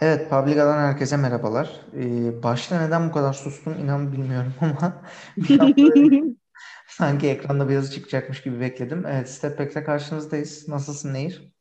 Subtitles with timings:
[0.00, 1.80] Evet, Publica'dan herkese merhabalar.
[1.96, 5.02] Ee, başta neden bu kadar sustum inan bilmiyorum ama
[5.36, 6.22] bir an böyle
[6.88, 9.06] sanki ekranda bir yazı çıkacakmış gibi bekledim.
[9.06, 10.68] Evet, Step Back'le karşınızdayız.
[10.68, 11.52] Nasılsın Nehir?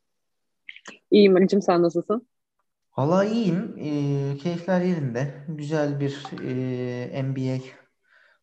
[1.12, 2.28] İyiyim Ali'cim sen nasılsın?
[2.97, 3.76] Valla iyiyim.
[3.78, 5.46] Ee, keyifler yerinde.
[5.47, 6.24] Güzel bir
[7.13, 7.63] e, NBA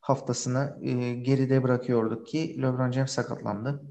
[0.00, 3.82] haftasını e, geride bırakıyorduk ki LeBron James sakatlandı.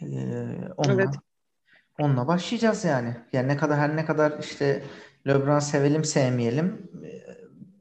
[0.00, 0.72] Evet.
[0.76, 1.10] onunla
[1.98, 3.16] onunla başlayacağız yani.
[3.32, 4.82] Yani ne kadar her ne kadar işte
[5.26, 7.10] LeBron sevelim sevmeyelim e,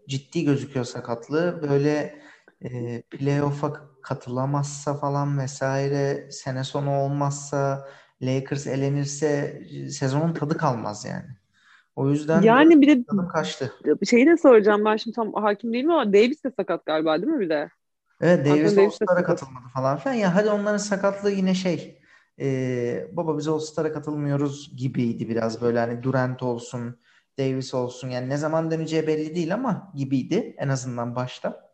[0.08, 1.60] ciddi gözüküyor sakatlığı.
[1.70, 2.20] Böyle
[2.62, 7.88] e, playoff'a katılamazsa falan vesaire sene sonu olmazsa
[8.22, 11.30] Lakers elenirse sezonun tadı kalmaz yani.
[11.96, 13.74] O yüzden Yani bir tadım kaçtı.
[13.86, 17.34] de şeyi de soracağım ben şimdi tam hakim değilim ama Davis de sakat galiba değil
[17.34, 17.70] mi bir de?
[18.22, 20.16] Evet Davis de All-Star'a katılmadı falan filan.
[20.16, 22.00] Ya hadi onların sakatlığı yine şey
[22.40, 27.00] e, baba biz All-Star'a katılmıyoruz gibiydi biraz böyle hani Durant olsun
[27.40, 31.72] Davis olsun yani ne zaman döneceği belli değil ama gibiydi en azından başta.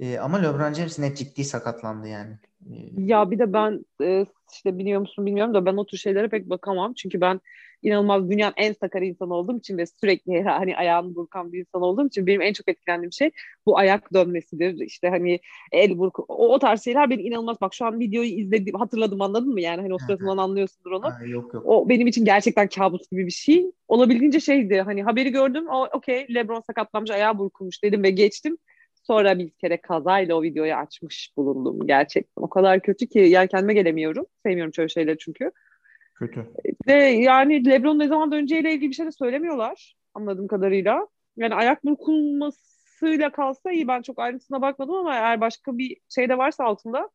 [0.00, 2.38] E, ama LeBron James net ciddi sakatlandı yani.
[2.70, 6.28] E, Ya bir de ben e, işte biliyor musun bilmiyorum da ben o tür şeylere
[6.28, 6.94] pek bakamam.
[6.94, 7.40] Çünkü ben
[7.82, 12.06] inanılmaz dünyanın en sakar insanı olduğum için ve sürekli hani ayağını burkan bir insan olduğum
[12.06, 13.30] için benim en çok etkilendiğim şey
[13.66, 14.80] bu ayak dönmesidir.
[14.80, 15.40] İşte hani
[15.72, 19.48] el burku o, o tarz şeyler beni inanılmaz bak şu an videoyu izledim hatırladım anladın
[19.48, 19.60] mı?
[19.60, 21.04] Yani hani o sırasından anlıyorsundur onu.
[21.04, 21.62] Ha, yok yok.
[21.66, 23.70] O benim için gerçekten kabus gibi bir şey.
[23.88, 25.68] Olabildiğince şeydi hani haberi gördüm.
[25.68, 28.58] O okey LeBron sakatlanmış ayağı burkulmuş dedim ve geçtim.
[29.02, 32.42] Sonra bir kere kazayla o videoyu açmış bulundum gerçekten.
[32.42, 34.26] O kadar kötü ki yani kendime gelemiyorum.
[34.46, 35.50] Sevmiyorum şöyle şeyleri çünkü.
[36.14, 36.46] Kötü.
[36.90, 41.06] Ve yani LeBron ne zaman döneceğiyle ilgili bir şey de söylemiyorlar anladığım kadarıyla.
[41.36, 43.88] Yani ayak burkulmasıyla kalsa iyi.
[43.88, 47.10] Ben çok ayrıntısına bakmadım ama eğer başka bir şey de varsa altında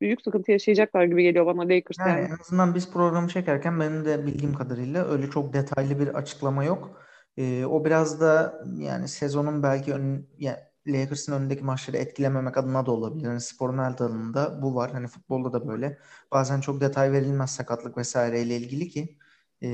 [0.00, 2.28] büyük sıkıntı yaşayacaklar gibi geliyor bana Lakers Yani yani.
[2.28, 7.00] en azından biz programı çekerken benim de bildiğim kadarıyla öyle çok detaylı bir açıklama yok.
[7.36, 10.56] E, o biraz da yani sezonun belki ön, yani
[10.86, 13.24] Lakers'ın önündeki maçları etkilememek adına da olabilir.
[13.24, 14.90] Yani sporun her dalında bu var.
[14.92, 15.98] Hani futbolda da böyle.
[16.32, 19.16] Bazen çok detay verilmez sakatlık vesaireyle ilgili ki
[19.62, 19.68] e,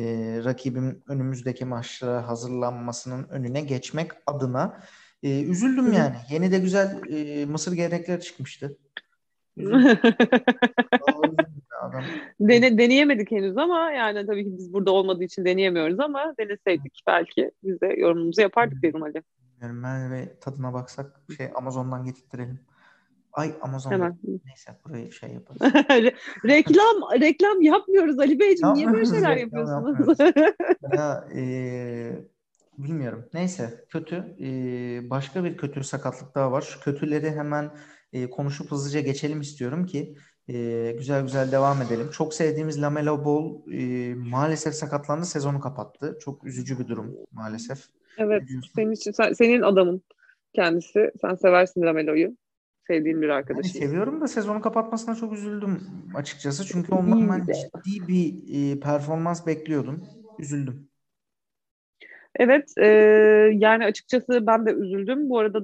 [0.44, 4.80] rakibin önümüzdeki maçlara hazırlanmasının önüne geçmek adına.
[5.22, 6.16] E, üzüldüm yani.
[6.30, 8.76] Yeni de güzel e, mısır gevrekleri çıkmıştı.
[12.40, 17.50] Dene, deneyemedik henüz ama yani tabii ki biz burada olmadığı için deneyemiyoruz ama deneseydik belki
[17.64, 19.22] biz de yorumumuzu yapardık diyorum hadi.
[19.52, 22.60] Bilmiyorum Merve tadına baksak şey Amazon'dan getirtirelim.
[23.36, 23.90] Ay Amazon.
[23.92, 24.18] Hemen.
[24.46, 25.60] Neyse burayı şey yaparız.
[25.90, 26.14] Re-
[26.44, 28.74] reklam reklam yapmıyoruz Ali Beyciğim.
[28.74, 30.18] Niye böyle şeyler yapıyorsunuz?
[30.96, 32.24] Ya eee,
[32.78, 33.24] bilmiyorum.
[33.34, 34.34] Neyse kötü.
[34.38, 36.62] Eee, başka bir kötü sakatlık daha var.
[36.62, 37.70] Şu kötüleri hemen
[38.12, 40.14] eee, konuşup hızlıca geçelim istiyorum ki
[40.48, 42.10] eee, güzel güzel devam edelim.
[42.10, 45.24] Çok sevdiğimiz Lamelo Ball eee, maalesef sakatlandı.
[45.26, 46.18] Sezonu kapattı.
[46.20, 47.78] Çok üzücü bir durum maalesef.
[48.18, 48.42] Evet,
[48.76, 50.02] senin için sen- senin adamın
[50.54, 51.10] kendisi.
[51.20, 52.36] Sen seversin Lamelo'yu.
[52.86, 53.78] Sevdiğin bir Yani arkadaşın.
[53.78, 55.80] seviyorum da sezonu kapatmasına çok üzüldüm
[56.14, 56.64] açıkçası.
[56.66, 58.34] Çünkü ondan ben ciddi bir
[58.72, 60.04] e, performans bekliyordum.
[60.38, 60.88] Üzüldüm.
[62.36, 62.86] Evet, e,
[63.52, 65.28] yani açıkçası ben de üzüldüm.
[65.28, 65.60] Bu arada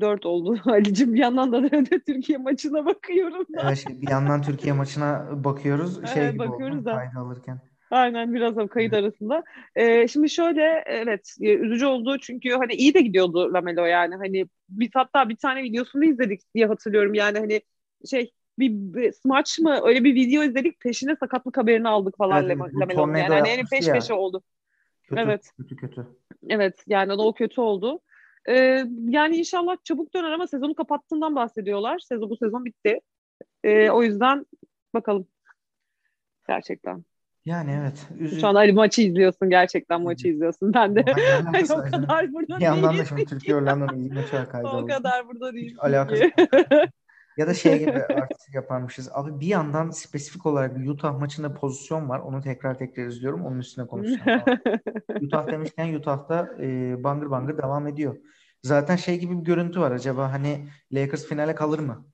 [0.00, 1.14] dört oldu Ali'cim.
[1.14, 3.62] Bir yandan da de Türkiye maçına bakıyorum da.
[3.62, 6.06] Evet, şey, bir yandan Türkiye maçına bakıyoruz.
[6.14, 7.02] Şey Evet, gibi bakıyoruz oldum da.
[7.18, 7.60] alırken.
[7.94, 9.44] Aynen biraz da kayıt arasında.
[9.76, 14.46] Ee, şimdi şöyle evet e, üzücü oldu çünkü hani iyi de gidiyordu Lamelo yani hani
[14.68, 17.62] biz hatta bir tane videosunu izledik diye hatırlıyorum yani hani
[18.10, 22.58] şey bir, bir smaç mı öyle bir video izledik peşine sakatlık haberini aldık falan evet,
[22.58, 23.94] Lamelo'nun yani hani, hani peş ya.
[23.94, 24.42] peşe oldu.
[25.02, 26.06] Kötü, Evet kötü, kötü.
[26.48, 28.00] evet yani o kötü oldu.
[28.48, 31.98] Ee, yani inşallah çabuk döner ama sezonu kapattığından bahsediyorlar.
[31.98, 33.00] Sezon bu sezon bitti.
[33.64, 34.46] Ee, o yüzden
[34.94, 35.26] bakalım
[36.48, 37.04] gerçekten.
[37.46, 38.06] Yani evet.
[38.18, 38.46] Şu Üzü...
[38.46, 40.74] an Ali maçı izliyorsun gerçekten maçı izliyorsun.
[40.74, 41.04] Ben de
[41.44, 43.30] hani o kadar Bir burada yandan da şimdi ki.
[43.30, 46.30] Türkiye Hollanda milli maçı kaydı O kadar burada değilsin alakası.
[47.36, 49.08] Ya da şey gibi artık yaparmışız.
[49.12, 52.18] Abi bir yandan spesifik olarak Utah maçında pozisyon var.
[52.18, 53.44] Onu tekrar tekrar izliyorum.
[53.46, 54.42] Onun üstüne konuşacağım.
[55.20, 58.16] Utah demişken Utah'ta e, bangır bangır devam ediyor.
[58.62, 59.90] Zaten şey gibi bir görüntü var.
[59.90, 62.06] Acaba hani Lakers finale kalır mı?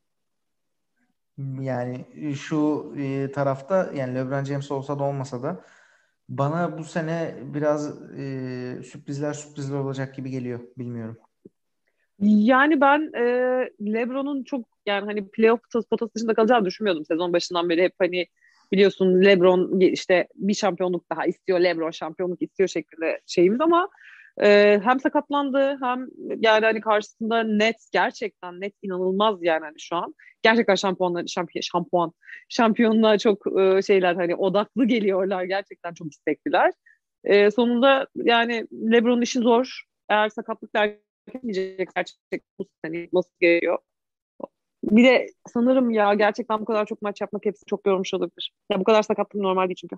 [1.61, 5.65] Yani şu e, tarafta yani LeBron James olsa da olmasa da
[6.29, 8.23] bana bu sene biraz e,
[8.83, 10.61] sürprizler sürprizler olacak gibi geliyor.
[10.79, 11.17] Bilmiyorum.
[12.21, 13.25] Yani ben e,
[13.81, 15.61] LeBron'un çok yani hani playoff
[15.91, 18.27] potası dışında kalacağını düşünmüyordum sezon başından beri hep hani
[18.73, 23.89] biliyorsun LeBron işte bir şampiyonluk daha istiyor LeBron şampiyonluk istiyor şeklinde şeyimiz ama
[24.43, 26.07] e, hem sakatlandı hem
[26.39, 32.13] yani hani karşısında net gerçekten net inanılmaz yani hani şu an gerçekten şampiyonlar şampiyon şampuan
[32.49, 36.73] şampiyonluğa çok e, şeyler hani odaklı geliyorlar gerçekten çok istekliler.
[37.25, 39.83] E, sonunda yani LeBron'un işi zor.
[40.09, 40.71] Eğer sakatlık
[41.43, 43.79] diyecek gerçekten bu sene nasıl geliyor.
[44.85, 48.53] Bir de sanırım ya gerçekten bu kadar çok maç yapmak hepsi çok yormuş olabilir.
[48.71, 49.97] Ya bu kadar sakatlık normal değil çünkü.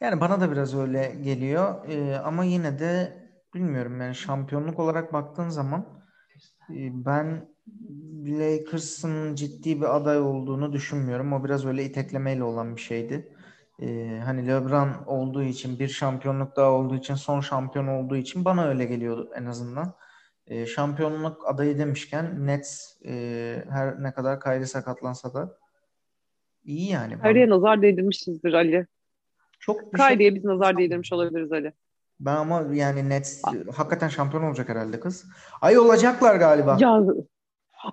[0.00, 1.88] Yani bana da biraz öyle geliyor.
[1.88, 3.12] Ee, ama yine de
[3.54, 5.86] bilmiyorum yani şampiyonluk olarak baktığın zaman
[6.70, 7.48] e, ben
[8.26, 11.32] Lakers'ın ciddi bir aday olduğunu düşünmüyorum.
[11.32, 13.32] O biraz öyle iteklemeyle olan bir şeydi.
[13.82, 18.64] Ee, hani LeBron olduğu için bir şampiyonluk daha olduğu için son şampiyon olduğu için bana
[18.64, 19.94] öyle geliyordu en azından.
[20.46, 25.58] Ee, şampiyonluk adayı demişken Nets e, her ne kadar Kyrie sakatlansa da
[26.64, 27.22] iyi yani.
[27.22, 28.86] Kyrie'ye nazar değdirmişizdir Ali.
[29.58, 31.72] Çok Kyrie'ye biz nazar değdirmiş olabiliriz Ali.
[32.20, 33.42] Ben ama yani Nets
[33.76, 35.26] hakikaten şampiyon olacak herhalde kız.
[35.60, 36.76] Ay olacaklar galiba.
[36.80, 37.02] Ya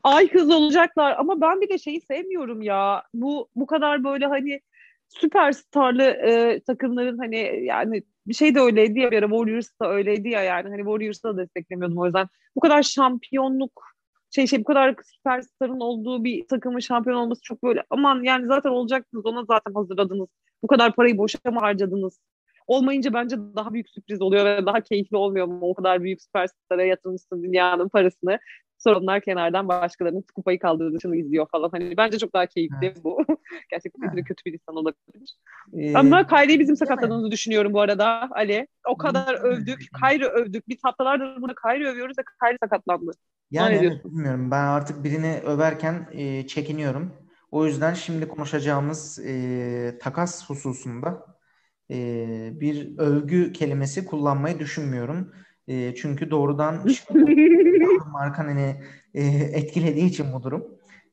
[0.04, 3.04] ay kız olacaklar ama ben bir de şeyi sevmiyorum ya.
[3.14, 4.62] Bu bu kadar böyle hani
[5.08, 10.30] süperstarlı e, takımların hani yani bir şey de öyleydi ya bir ara Warriors da öyleydi
[10.30, 12.28] ya yani hani Warriors'ı da desteklemiyordum o yüzden.
[12.56, 13.94] Bu kadar şampiyonluk
[14.36, 18.70] şey şey bu kadar süperstarın olduğu bir takımın şampiyon olması çok böyle aman yani zaten
[18.70, 20.30] olacaktınız ona zaten hazırladınız.
[20.64, 22.20] Bu kadar parayı boşa mı harcadınız?
[22.68, 25.60] Olmayınca bence daha büyük sürpriz oluyor ve daha keyifli olmuyor mu?
[25.62, 28.40] O kadar büyük süperstara yatırmışsın dünyanın parasını.
[28.78, 31.70] Sonra onlar kenardan başkalarının kupayı kaldırışını izliyor falan.
[31.72, 33.04] Hani bence çok daha keyifli evet.
[33.04, 33.26] bu.
[33.72, 34.26] Gerçekten evet.
[34.28, 35.36] kötü bir insan olabilir.
[35.74, 38.68] Ee, Ama Kyrie'yi bizim sakatladığımızı düşünüyorum bu arada Ali.
[38.88, 39.88] O kadar övdük.
[40.02, 40.70] Kyrie övdük.
[40.70, 43.12] Biz haftalardır burada Kyrie övüyoruz ve Kyrie sakatlandı.
[43.52, 44.52] Yani evet, bilmiyorum.
[44.52, 47.23] Ben artık birini överken e, çekiniyorum.
[47.54, 51.26] O yüzden şimdi konuşacağımız e, takas hususunda
[51.92, 51.96] e,
[52.60, 55.34] bir övgü kelimesi kullanmayı düşünmüyorum.
[55.68, 56.76] E, çünkü doğrudan
[58.12, 58.84] Markanen'i
[59.14, 60.66] e, etkilediği için bu durum.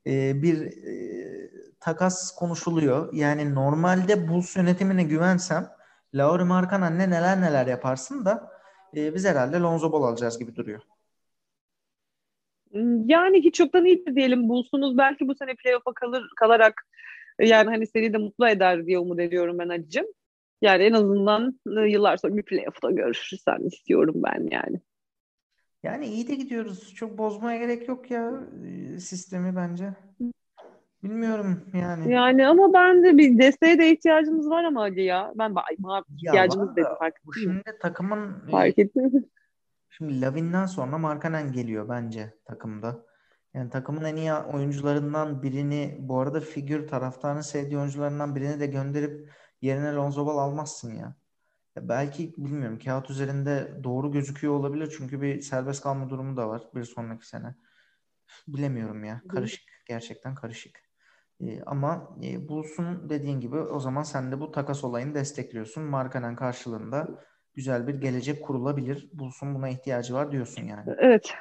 [0.06, 1.50] E, bir e,
[1.80, 3.12] takas konuşuluyor.
[3.12, 5.68] Yani normalde Bulls yönetimine güvensem
[6.14, 8.50] Lauri Markkanen'le neler neler yaparsın da
[8.96, 10.80] e, biz herhalde Lonzo Ball alacağız gibi duruyor.
[13.04, 14.48] Yani hiç yoktan iyidir diyelim.
[14.48, 16.86] Bulls'unuz belki bu sene playoff'a kalır, kalarak
[17.40, 20.06] yani hani seni de mutlu eder diye umut ediyorum ben Hacı'cım.
[20.62, 24.80] Yani en azından e, yıllar sonra bir playoff'ta görüşürsen istiyorum ben yani.
[25.82, 26.94] Yani iyi de gidiyoruz.
[26.94, 28.32] Çok bozmaya gerek yok ya
[28.66, 29.94] e, sistemi bence.
[31.02, 32.12] Bilmiyorum yani.
[32.12, 35.32] Yani ama ben de bir desteğe de ihtiyacımız var ama Ali ya.
[35.34, 35.54] Ben
[36.16, 39.30] ihtiyacımız dedim fark Bu şimdi takımın fark ettim.
[40.00, 43.06] Şimdi Lavin'den sonra Markanen geliyor bence takımda.
[43.54, 49.32] Yani takımın en iyi oyuncularından birini bu arada figür taraftarın sevdiği oyuncularından birini de gönderip
[49.62, 51.16] yerine Lonzo Ball almazsın ya.
[51.76, 51.88] ya.
[51.88, 56.84] Belki bilmiyorum kağıt üzerinde doğru gözüküyor olabilir çünkü bir serbest kalma durumu da var bir
[56.84, 57.54] sonraki sene.
[58.48, 59.22] Bilemiyorum ya.
[59.28, 59.64] Karışık.
[59.86, 60.80] Gerçekten karışık.
[61.40, 65.84] Ee, ama e, Bulls'un dediğin gibi o zaman sen de bu takas olayını destekliyorsun.
[65.84, 67.08] Markanen karşılığında
[67.60, 69.08] güzel bir gelecek kurulabilir.
[69.12, 70.94] Bulls'un buna ihtiyacı var diyorsun yani.
[70.98, 71.34] Evet.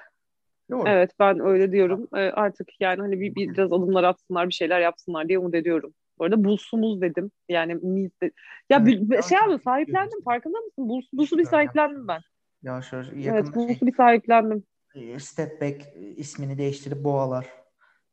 [0.72, 0.90] Doğru.
[0.90, 2.08] Evet ben öyle diyorum.
[2.16, 5.94] Ee, artık yani hani bir, bir biraz adımlar atsınlar, bir şeyler yapsınlar diye umut ediyorum.
[6.18, 7.32] Bu arada Buls'umuz dedim.
[7.50, 8.32] Yani miz de...
[8.70, 10.90] Ya evet, şey abi sahiplendim farkında mısın?
[10.90, 12.22] Buls, Buls'u bir sahiplendim ben.
[12.64, 14.64] Ya şöyle yakın evet, Buls'u şey, bir sahiplendim.
[14.96, 17.48] E, step back ismini değiştirip boğalar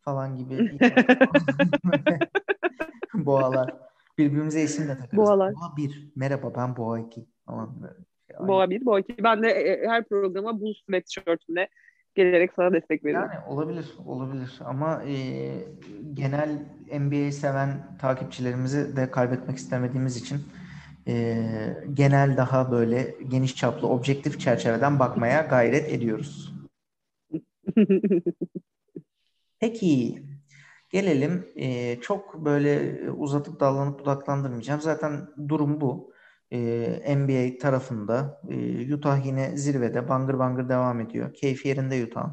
[0.01, 0.79] falan gibi.
[3.15, 3.75] boğalar.
[4.19, 5.17] Birbirimize isim de takarız.
[5.17, 5.55] Boğalar.
[5.55, 6.13] Boğa 1.
[6.17, 7.95] Merhaba ben Boğa 2 falan böyle.
[8.39, 9.25] Şey, Boğa 1, Boğa 2.
[9.25, 11.69] Ben de e, e, her programa Bulls sweatshirt'ümle
[12.15, 13.31] gelerek sana destek veriyorum.
[13.35, 15.17] Yani olabilir, olabilir ama e,
[16.15, 16.59] genel
[17.01, 20.41] NBA seven takipçilerimizi de kaybetmek istemediğimiz için
[21.09, 21.37] e,
[21.95, 26.55] genel daha böyle geniş çaplı objektif çerçeveden bakmaya gayret ediyoruz.
[29.61, 30.23] Peki
[30.91, 34.81] gelelim e, çok böyle uzatıp dallanıp budaklandırmayacağım.
[34.81, 36.16] Zaten durum bu.
[36.53, 41.35] E, NBA tarafında e, Utah yine zirvede bangır bangır devam ediyor.
[41.35, 42.31] Keyfi yerinde Utah.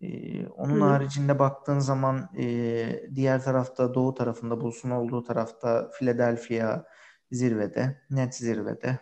[0.00, 0.84] E, onun Hı.
[0.84, 6.84] haricinde baktığın zaman e, diğer tarafta doğu tarafında Bulls'un olduğu tarafta Philadelphia
[7.30, 8.98] zirvede, net zirvede.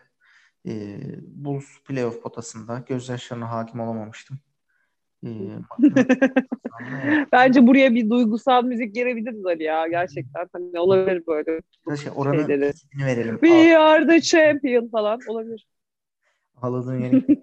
[0.66, 4.38] E, Bulls playoff potasında gözyaşlarına hakim olamamıştım.
[7.32, 10.46] Bence buraya bir duygusal müzik girebiliriz Ali ya gerçekten.
[10.52, 11.60] Hani olabilir böyle.
[11.96, 12.72] Şey, oranın şeyleri.
[13.06, 13.38] verelim.
[13.38, 15.66] We are the champion falan olabilir.
[16.62, 17.24] Ağladığın yeri.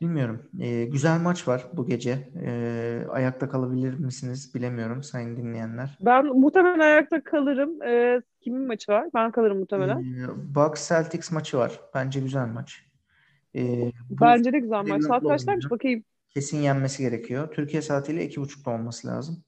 [0.00, 0.42] Bilmiyorum.
[0.60, 2.28] Ee, güzel maç var bu gece.
[2.44, 5.98] Ee, ayakta kalabilir misiniz bilemiyorum sayın dinleyenler.
[6.00, 7.82] Ben muhtemelen ayakta kalırım.
[7.82, 9.08] Ee, kimin maçı var?
[9.14, 9.98] Ben kalırım muhtemelen.
[9.98, 11.80] Ee, Bucks Celtics maçı var.
[11.94, 12.84] Bence güzel maç.
[13.54, 15.02] Ee, Bence de güzel maç.
[15.02, 17.52] Saat kaçtaymış bakayım kesin yenmesi gerekiyor.
[17.52, 19.44] Türkiye saatiyle iki buçukta olması lazım.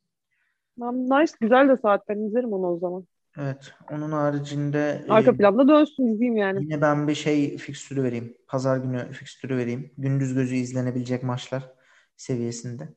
[0.79, 1.33] Nice.
[1.41, 2.09] Güzel de saat.
[2.09, 3.07] Ben izlerim onu o zaman.
[3.39, 3.75] Evet.
[3.91, 6.63] Onun haricinde Arka e, planda dönsün izleyeyim yani.
[6.63, 8.37] yine ben bir şey fikstürü vereyim.
[8.47, 9.91] Pazar günü fikstürü vereyim.
[9.99, 11.71] Gündüz gözü izlenebilecek maçlar
[12.17, 12.89] seviyesinde.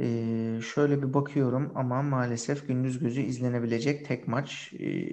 [0.00, 5.08] Ee, şöyle bir bakıyorum ama maalesef gündüz gözü izlenebilecek tek maç e,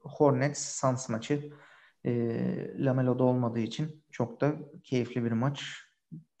[0.00, 1.52] Hornets Suns maçı.
[2.04, 2.12] E,
[2.84, 4.52] Lamelo'da olmadığı için çok da
[4.84, 5.87] keyifli bir maç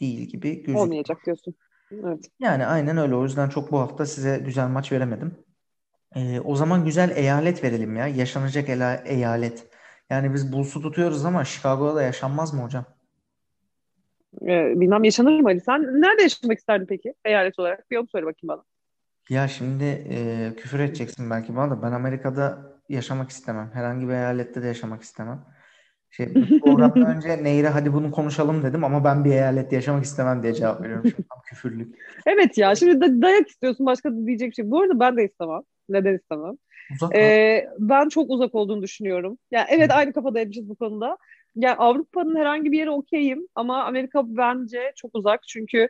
[0.00, 0.78] değil gibi gözüküyor.
[0.78, 1.54] Olmayacak diyorsun.
[1.92, 2.30] Evet.
[2.40, 3.14] Yani aynen öyle.
[3.14, 5.34] O yüzden çok bu hafta size güzel maç veremedim.
[6.14, 8.06] Ee, o zaman güzel eyalet verelim ya.
[8.06, 9.66] Yaşanacak ela- eyalet.
[10.10, 12.84] Yani biz Bulls'u tutuyoruz ama Chicago'da da yaşanmaz mı hocam?
[14.42, 15.60] Ee, bilmem yaşanır mı Ali?
[15.60, 17.90] Sen nerede yaşamak isterdin peki eyalet olarak?
[17.90, 18.64] Bir onu söyle bakayım bana.
[19.30, 23.70] Ya şimdi e, küfür edeceksin belki bana da ben Amerika'da yaşamak istemem.
[23.74, 25.44] Herhangi bir eyalette de yaşamak istemem.
[26.10, 30.42] Şey, bu programdan önce Nehir'e hadi bunu konuşalım dedim ama ben bir eyalette yaşamak istemem
[30.42, 31.10] diye cevap veriyorum.
[31.10, 31.98] Şu an küfürlük.
[32.26, 34.70] Evet ya şimdi da- dayak istiyorsun başka da diyecek bir şey.
[34.70, 35.60] Bu arada ben de istemem.
[35.88, 36.54] Neden istemem?
[36.92, 37.16] Uzak.
[37.16, 39.38] Ee, ben çok uzak olduğunu düşünüyorum.
[39.50, 41.16] Yani evet aynı kafadaymışız bu konuda.
[41.56, 45.88] Yani Avrupa'nın herhangi bir yeri okeyim ama Amerika bence çok uzak çünkü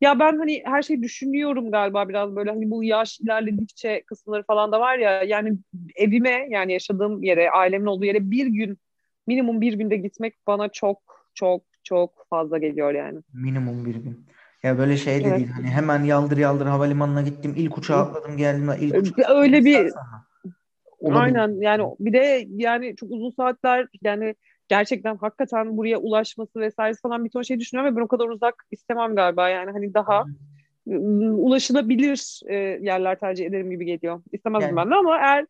[0.00, 4.72] ya ben hani her şeyi düşünüyorum galiba biraz böyle hani bu yaş ilerledikçe kısımları falan
[4.72, 5.52] da var ya yani
[5.96, 8.78] evime yani yaşadığım yere ailemin olduğu yere bir gün
[9.30, 10.98] minimum bir günde gitmek bana çok
[11.34, 13.18] çok çok fazla geliyor yani.
[13.34, 14.26] Minimum bir gün.
[14.62, 15.38] Ya böyle şey de Evet.
[15.38, 15.50] değil.
[15.50, 17.54] Hani hemen yaldır yaldır havalimanına gittim.
[17.56, 18.70] ilk uçağa atladım geldim.
[18.80, 19.92] İlk uçağa Öyle bir.
[21.00, 21.22] Olabilir.
[21.22, 24.34] Aynen yani bir de yani çok uzun saatler yani
[24.68, 28.54] gerçekten hakikaten buraya ulaşması vesaire falan bir ton şey düşünüyorum ve ben o kadar uzak
[28.70, 30.24] istemem galiba yani hani daha
[31.36, 34.22] ulaşılabilir e, yerler tercih ederim gibi geliyor.
[34.32, 35.46] İstemezdim Yani- ben de ama eğer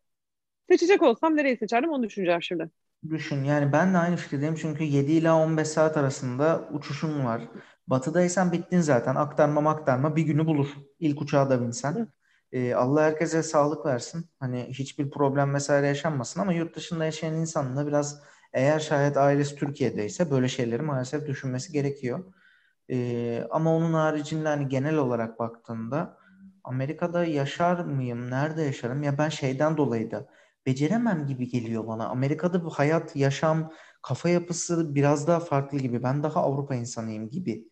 [0.69, 2.69] seçecek olsam nereyi seçerdim onu düşüneceğim şimdi.
[3.09, 7.41] Düşün yani ben de aynı fikirdeyim çünkü 7 ila 15 saat arasında uçuşun var.
[7.87, 9.15] Batıdaysan bittin zaten.
[9.15, 10.67] Aktarma aktarma bir günü bulur.
[10.99, 12.07] İlk uçağa da binsen.
[12.51, 14.25] Ee, Allah herkese sağlık versin.
[14.39, 19.55] Hani hiçbir problem vesaire yaşanmasın ama yurt dışında yaşayan insanın da biraz eğer şayet ailesi
[19.55, 22.33] Türkiye'deyse böyle şeyleri maalesef düşünmesi gerekiyor.
[22.91, 26.17] Ee, ama onun haricinde hani genel olarak baktığında
[26.63, 28.31] Amerika'da yaşar mıyım?
[28.31, 29.03] Nerede yaşarım?
[29.03, 30.27] Ya ben şeyden dolayı da
[30.65, 32.07] beceremem gibi geliyor bana.
[32.07, 36.03] Amerika'da bu hayat, yaşam, kafa yapısı biraz daha farklı gibi.
[36.03, 37.67] Ben daha Avrupa insanıyım gibi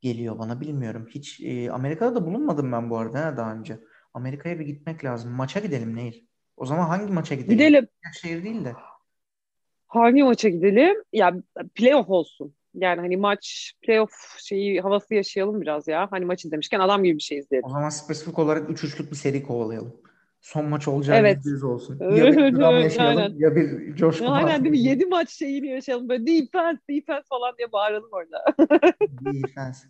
[0.00, 0.60] geliyor bana.
[0.60, 1.06] Bilmiyorum.
[1.10, 3.80] Hiç e, Amerika'da da bulunmadım ben bu arada ha, daha önce.
[4.14, 5.32] Amerika'ya bir gitmek lazım.
[5.32, 6.24] Maça gidelim Nehir.
[6.56, 7.58] O zaman hangi maça gidelim?
[7.58, 7.88] Gidelim.
[8.22, 8.74] Şehir değil de.
[9.86, 10.96] Hangi maça gidelim?
[11.12, 11.34] Ya
[11.74, 12.54] playoff olsun.
[12.74, 16.08] Yani hani maç playoff şeyi havası yaşayalım biraz ya.
[16.10, 17.68] Hani maç izlemişken adam gibi bir şey izleyelim.
[17.68, 19.96] O zaman spesifik olarak 3-3'lük bir seri kovalayalım.
[20.44, 21.38] Son maç olacağı Evet.
[21.44, 21.98] %100 olsun.
[22.00, 23.34] Ya bir dram yaşayalım Aynen.
[23.38, 24.78] ya bir coşku Aynen değil mi?
[24.78, 24.90] var.
[24.94, 26.08] 7 maç şeyini yaşayalım.
[26.08, 28.44] Böyle defense, defense falan diye bağıralım orada.
[29.20, 29.88] Defense.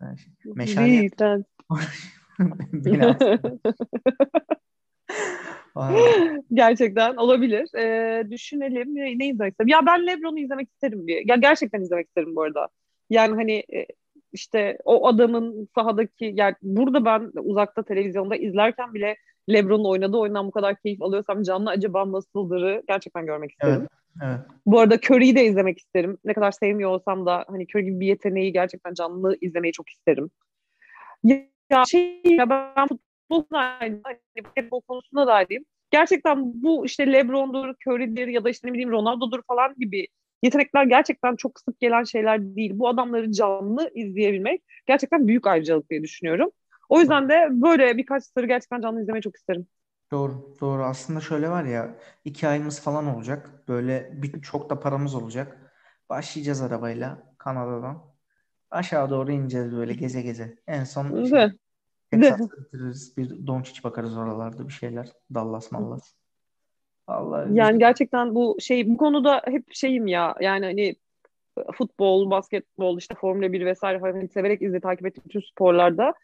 [0.00, 1.44] Şey- Meşale Defense.
[2.72, 3.16] Beni.
[6.52, 7.74] Gerçekten olabilir.
[7.78, 8.94] Ee, düşünelim.
[8.94, 9.68] Ne, ne izlemek isterim?
[9.68, 11.28] Ya ben LeBron'u izlemek isterim bir.
[11.28, 12.68] Ya gerçekten izlemek isterim bu arada.
[13.10, 13.86] Yani hani e,
[14.32, 19.16] işte o adamın sahadaki yani burada ben uzakta televizyonda izlerken bile
[19.48, 23.80] LeBron'un oynadığı oyundan bu kadar keyif alıyorsam canlı acaba nasıldırı gerçekten görmek isterim.
[23.80, 23.90] Evet.
[24.22, 24.40] Evet.
[24.66, 26.18] Bu arada Curry'i de izlemek isterim.
[26.24, 30.30] Ne kadar sevmiyor olsam da hani Curry gibi bir yeteneği gerçekten canlı izlemeyi çok isterim.
[31.24, 34.00] Ya, şey ya ben futbol hani
[34.44, 35.64] basketbol konusunda da ayrıyım.
[35.90, 40.06] Gerçekten bu işte LeBron'dur, Curry'dir ya da işte ne bileyim Ronaldo'dur falan gibi
[40.42, 42.70] yetenekler gerçekten çok sık gelen şeyler değil.
[42.74, 46.50] Bu adamları canlı izleyebilmek gerçekten büyük ayrıcalık diye düşünüyorum.
[46.88, 49.66] O yüzden de böyle birkaç starı gerçekten canlı izlemeyi çok isterim.
[50.10, 50.84] Doğru, doğru.
[50.84, 53.50] Aslında şöyle var ya, iki ayımız falan olacak.
[53.68, 55.72] Böyle bir, çok da paramız olacak.
[56.10, 58.02] Başlayacağız arabayla Kanada'dan.
[58.70, 60.58] Aşağı doğru ineceğiz böyle geze geze.
[60.66, 61.52] En son işte?
[62.10, 63.16] Texas'ta bitiririz.
[63.16, 65.12] Bir Doncic bakarız oralarda bir şeyler.
[65.34, 66.14] Dallas mallas.
[67.06, 70.96] Allah Yani gerçekten bu şey bu konuda hep şeyim ya yani hani
[71.74, 76.14] futbol, basketbol, işte Formula 1 vesaire falan severek izle takip ettiğim bütün sporlarda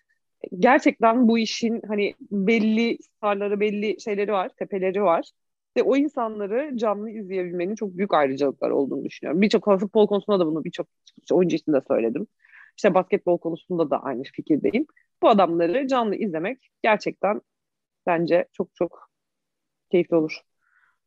[0.59, 5.30] gerçekten bu işin hani belli starları, belli şeyleri var, tepeleri var.
[5.76, 9.42] Ve o insanları canlı izleyebilmenin çok büyük ayrıcalıklar olduğunu düşünüyorum.
[9.42, 10.87] Birçok futbol konusunda da bunu birçok
[11.32, 12.26] oyuncu için de söyledim.
[12.76, 14.87] İşte basketbol konusunda da aynı fikirdeyim.
[15.23, 17.40] Bu adamları canlı izlemek gerçekten
[18.06, 19.11] bence çok çok
[19.90, 20.40] keyifli olur.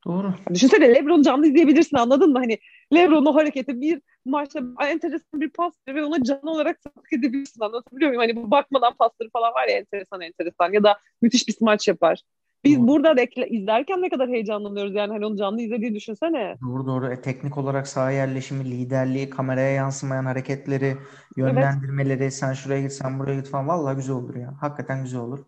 [0.07, 0.33] Doğru.
[0.53, 2.39] Düşünsene LeBron canlı izleyebilirsin anladın mı?
[2.39, 2.57] Hani
[2.93, 8.09] LeBron o hareketi bir maçta enteresan bir pas ve ona canlı olarak takip edebilirsin anlatabiliyor
[8.11, 8.21] muyum?
[8.21, 12.21] Hani bu bakmadan pasları falan var ya enteresan enteresan ya da müthiş bir smaç yapar.
[12.63, 12.87] Biz Doğru.
[12.87, 16.55] burada rekla- izlerken ne kadar heyecanlanıyoruz yani hani onu canlı izlediği düşünsene.
[16.61, 17.11] Doğru doğru.
[17.11, 20.97] E, teknik olarak saha yerleşimi, liderliği, kameraya yansımayan hareketleri,
[21.37, 23.67] yönlendirmeleri, sen şuraya git, sen buraya git falan.
[23.67, 24.53] Vallahi güzel olur ya.
[24.61, 25.39] Hakikaten güzel olur.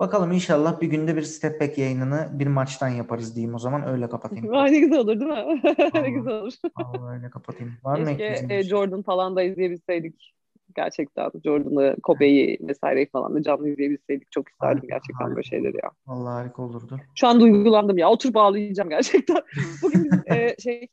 [0.00, 4.08] Bakalım inşallah bir günde bir step back yayınını bir maçtan yaparız diyeyim o zaman öyle
[4.08, 4.48] kapatayım.
[4.52, 5.60] Vay ne güzel olur değil mi?
[5.64, 6.12] ne Vallahi.
[6.12, 6.52] güzel olur.
[6.76, 7.72] Vallahi öyle kapatayım.
[7.84, 8.62] Var mı Keşke e, şey?
[8.62, 10.32] Jordan falan da izleyebilseydik.
[10.76, 14.32] Gerçekten Jordan'ı, Kobe'yi vesaireyi falan da canlı izleyebilseydik.
[14.32, 15.36] Çok isterdim Harika, gerçekten harika.
[15.36, 15.90] böyle şeyleri ya.
[16.06, 17.00] Vallahi harika olurdu.
[17.14, 18.10] Şu an duygulandım ya.
[18.10, 19.36] Oturup ağlayacağım gerçekten.
[19.82, 20.88] Bugün e, şey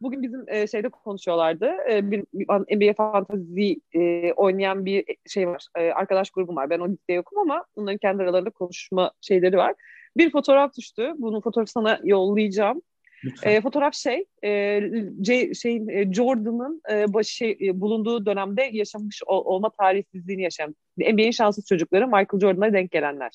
[0.00, 1.70] bugün bizim e, şeyde konuşuyorlardı.
[1.90, 5.66] E, bir, bir NBA Fantasy e, oynayan bir şey var.
[5.78, 6.70] E, arkadaş grubum var.
[6.70, 9.74] Ben o listede yokum ama onların kendi aralarında konuşma şeyleri var.
[10.16, 11.12] Bir fotoğraf düştü.
[11.18, 12.82] Bunun fotoğrafı sana yollayacağım.
[13.24, 13.50] Lütfen.
[13.50, 14.80] E, fotoğraf şey, e,
[15.20, 20.76] C, şeyin e, Jordan'ın e, başı şey, e, bulunduğu dönemde yaşamış ol, olma talihsizliğini yaşayan
[20.98, 23.30] NBA'in şanssız çocukları Michael Jordan'a denk gelenler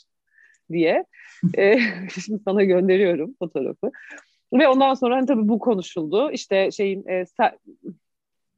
[0.72, 1.06] diye.
[1.58, 1.80] E,
[2.26, 3.92] şimdi sana gönderiyorum fotoğrafı.
[4.54, 6.32] Ve ondan sonra hani tabii bu konuşuldu.
[6.32, 7.26] İşte şeyin e,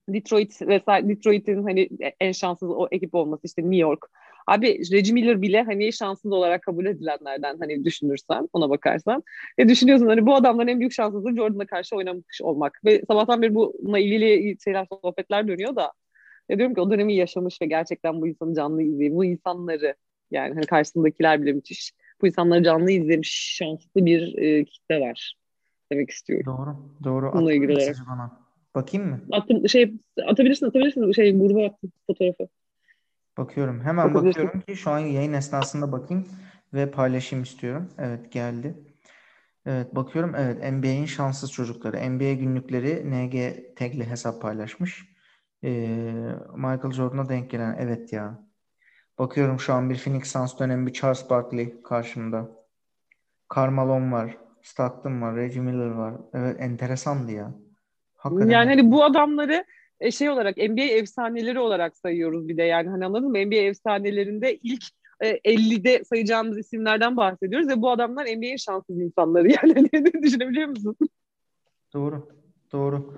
[0.10, 1.90] Detroit vesaire Detroit'in hani
[2.20, 4.06] en şanssız o ekip olması işte New York.
[4.48, 9.24] Abi Reggie Miller bile hani şanssız olarak kabul edilenlerden hani düşünürsen ona bakarsan.
[9.60, 12.82] Ve düşünüyorsun hani bu adamların en büyük şanssızlığı Jordan'a karşı oynamış olmak.
[12.86, 15.94] Ve sabahtan beri bununla ilgili şeyler sohbetler dönüyor da.
[16.50, 19.96] Ya diyorum ki o dönemi yaşamış ve gerçekten bu insanı canlı izleyip bu insanları
[20.32, 21.94] yani hani karşısındakiler bile müthiş.
[22.22, 25.36] Bu insanları canlı izlemiş şanslı bir e, kitle var
[25.92, 26.46] demek istiyorum.
[26.46, 26.76] Doğru.
[27.04, 27.34] Doğru.
[27.34, 27.96] Bununla ilgili olarak.
[28.10, 28.40] bana.
[28.76, 29.22] Bakayım mı?
[29.32, 29.94] Attım şey
[30.28, 32.48] atabilirsin atabilirsin şey gruba attım fotoğrafı.
[33.38, 33.82] Bakıyorum.
[33.82, 36.28] Hemen bakıyorum ki şu an yayın esnasında bakayım
[36.74, 37.90] ve paylaşayım istiyorum.
[37.98, 38.78] Evet geldi.
[39.66, 40.36] Evet bakıyorum.
[40.36, 42.10] Evet NBA'in şanssız çocukları.
[42.10, 43.36] NBA günlükleri NG
[43.76, 45.18] tagli hesap paylaşmış.
[45.64, 45.70] Ee,
[46.56, 47.78] Michael Jordan'a denk gelen.
[47.80, 48.48] Evet ya.
[49.20, 52.50] Bakıyorum şu an bir Phoenix Suns dönemi bir Charles Barkley karşımda.
[53.48, 54.38] Karl Malone var.
[54.68, 55.36] Stockton var.
[55.36, 56.14] Reggie Miller var.
[56.34, 57.54] Evet enteresandı ya.
[58.16, 58.52] Hakikaten.
[58.52, 59.66] Yani hani bu adamları
[60.00, 63.38] e, şey olarak NBA efsaneleri olarak sayıyoruz bir de yani hani anladın mı?
[63.38, 64.84] NBA efsanelerinde ilk
[65.20, 70.96] e, 50'de sayacağımız isimlerden bahsediyoruz ve bu adamlar NBA'in şanssız insanları yani hani düşünebiliyor musun?
[71.94, 72.30] Doğru.
[72.72, 73.14] Doğru.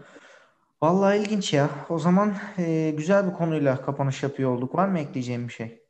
[0.81, 1.69] Vallahi ilginç ya.
[1.89, 4.75] O zaman e, güzel bir konuyla kapanış yapıyor olduk.
[4.75, 5.88] Var mı ekleyeceğim bir şey?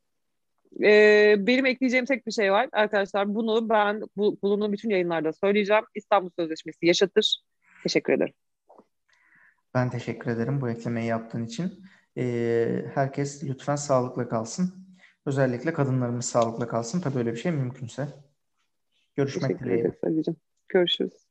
[0.84, 3.36] Ee, benim ekleyeceğim tek bir şey var arkadaşlar.
[3.36, 5.84] Bunu ben bu, bulunduğum bütün yayınlarda söyleyeceğim.
[5.96, 7.42] İstanbul Sözleşmesi yaşatır.
[7.84, 8.34] Teşekkür ederim.
[9.74, 11.86] Ben teşekkür ederim bu eklemeyi yaptığın için.
[12.18, 14.74] E, herkes lütfen sağlıkla kalsın.
[15.26, 17.02] Özellikle kadınlarımız sağlıkla kalsın.
[17.02, 18.08] Tabii öyle bir şey mümkünse.
[19.16, 19.88] Görüşmek Teşekkür dileğiyle.
[19.88, 20.36] ederiz Ali'cim.
[20.70, 21.29] Görüşürüz.